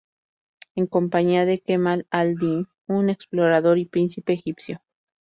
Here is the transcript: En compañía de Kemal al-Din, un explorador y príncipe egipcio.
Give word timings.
En 0.73 0.87
compañía 0.87 1.45
de 1.45 1.59
Kemal 1.59 2.07
al-Din, 2.09 2.67
un 2.87 3.11
explorador 3.11 3.77
y 3.77 3.85
príncipe 3.85 4.33
egipcio. 4.33 4.81